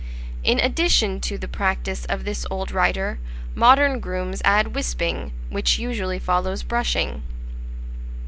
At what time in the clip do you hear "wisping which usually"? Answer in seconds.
4.73-6.17